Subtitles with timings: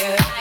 [0.00, 0.39] yeah.